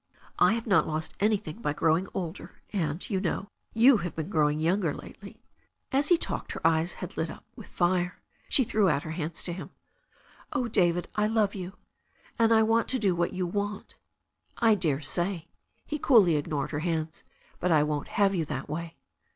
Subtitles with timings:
[0.39, 4.57] I have not lost anything by growing older, and, you know, you have been growing
[4.59, 5.43] younger lately."
[5.91, 8.19] As he had talked her eyes had lit up with fire.
[8.49, 9.69] She threw out her hands to him.
[10.53, 11.73] "Oh, David, I love you,
[12.39, 13.93] and I want to do what you want."
[14.57, 15.49] "I dare say."
[15.85, 17.21] He coolly ignored her hands.
[17.59, 18.95] "But I won't have you that way."